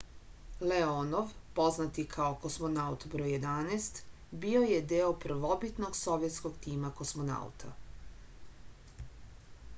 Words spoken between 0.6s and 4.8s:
leonov poznat i kao kosmonaut br 11 bio